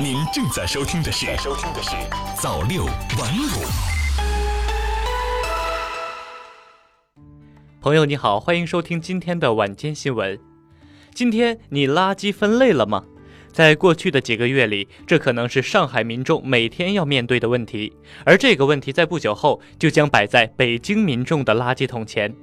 [0.00, 1.90] 您正在收听的是《收听的是
[2.40, 3.64] 早六晚五》。
[7.80, 10.38] 朋友你好，欢迎收听今天的晚间新闻。
[11.14, 13.04] 今天你垃圾分类了吗？
[13.52, 17.92] 在过去的几个月里，这可能是上海民众每天要面对的问题，
[18.24, 22.34] 而这个问题在不久后就将摆在北京民众的垃圾桶前。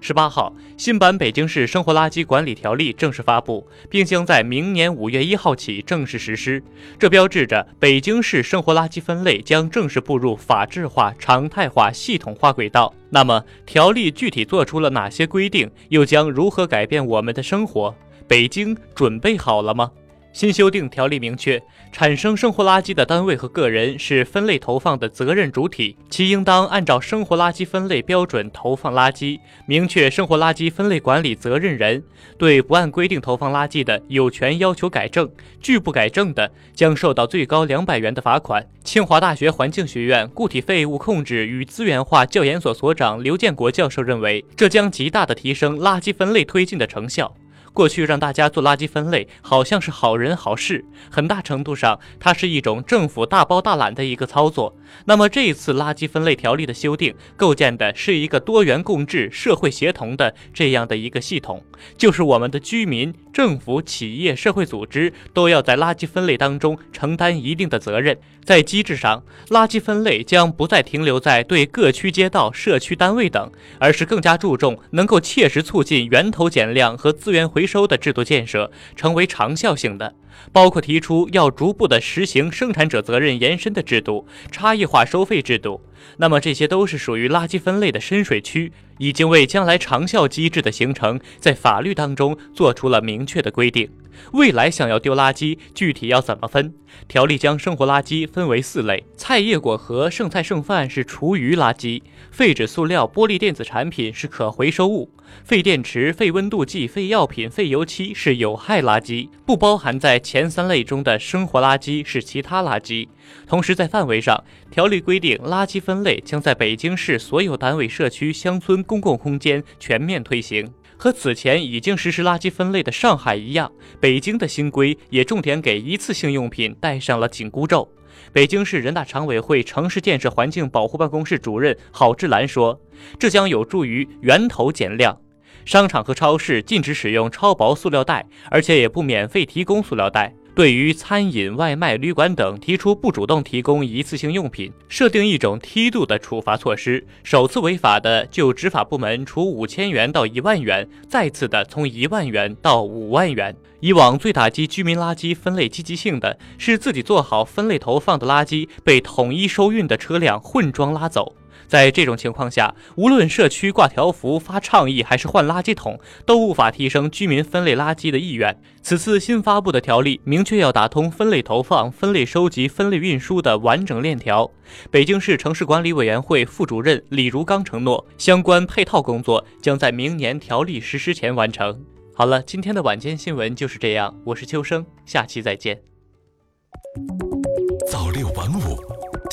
[0.00, 6.62] 十八号，新版《北京市生活垃圾管理条例》正式发布，并将在明年五月一号起正式实施。
[6.98, 12.94] 这标志着北京市生活垃圾分类将正式步入法制化、常态化、系统化轨道。
[13.10, 17.94] 那么，条例具体做出了哪些规定，又将如何改变我们的生活？
[18.26, 19.90] 北京准备好了吗？
[20.30, 21.60] 新修订条例明确，
[21.90, 29.40] 产生生活垃圾的单位和个人是分类投放的责任主体，其应当按照生活垃圾分类标准投放垃圾。
[29.66, 32.04] 明确生活垃圾分类管理责任人，
[32.36, 35.28] 对不按规定投放垃圾的，有权要求改正，
[35.60, 38.64] 拒不改正的，将受到最高两百元的罚款。
[38.84, 47.34] 清华大学环境学院固体废物控制与资源化教研所所长刘建国教授认为，这将极大的提升垃圾分类推进的成效。
[47.78, 54.76] 过去让大家做垃圾分类，好像是好人好事，很大程度上它是一种政府大包大揽的一个操作。
[55.04, 61.62] 那么这一次垃圾分类条例的修订，构建的是一个多元共治、社会协同的这样的一个系统，
[61.96, 68.18] 就是我们的居民、政府、企业、社会组织都要在垃圾分类当中承担一定的责任。
[68.42, 80.16] 在机制上，垃圾分类将不再停留在对各区街道、社区单位等，而是更加注重能够切实促进源头减量和资源回收的制度建设，成为长效性的。
[80.52, 85.82] 包括提出要逐步的实行生产者责任延伸的制度、差异化收费制度。
[86.18, 93.90] 那么这些都是属于垃圾分类的深水区，已经为将来长效机制的形成，在法律当中做出了明确的规定。
[94.32, 96.74] 未来想要丢垃圾，具体要怎么分？
[97.06, 102.02] 条例将生活垃圾分为四类：菜叶果核、剩菜剩饭是厨余垃圾；
[102.32, 105.08] 废纸塑料、玻璃电子产品是可回收物；
[105.44, 113.06] 废电池、废温度计、废药品、废油漆是有害垃圾，不包含在前三类中的生活垃圾是其他垃圾。
[113.46, 120.70] 同时，在范围上，条例规定垃圾分类将在北京市所有单位、社区、乡村公共空间全面推行。
[120.96, 127.88] 和此前已经实施垃圾分类的上海一样，北京的新规也重点给一次性用品戴上了紧箍咒。
[128.32, 132.78] 北京市人大常委会城市建设环境保护办公室主任郝志兰说
[133.16, 135.16] ：“这将有助于源头减量。
[135.64, 147.06] 商场和超市禁止使用超薄塑料袋，而且也不免费提供塑料袋。”对于餐饮、外卖、旅馆等提出不主动提供一次性用品，设定一种梯度的处罚措施。
[147.22, 153.54] 首次违法的，就执法部门处五千元到一万元；再次的，从一万元到五万元。
[153.78, 161.36] 以往最打击居民垃圾分类积极性的是自己做好分类投放的垃圾被统一收运的车辆混装拉走。
[161.68, 168.58] 在这种情况下，无论社区挂条幅、发倡议，还是换垃圾桶，都无法提升居民分类垃圾的意愿。
[168.82, 174.50] 此次新发布的条例明确要打通分类投放、分类收集、分类运输的完整链条。
[174.90, 181.78] 北京市城市管理委员会副主任李如刚承诺，相关配套工作将在明年条例实施前完成。
[182.14, 185.87] 好了，今天的晚间新闻就是这样，我是秋生，下期再见。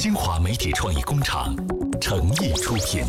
[0.00, 1.54] 新华媒体创意工厂。
[2.00, 3.04] 诚意出品。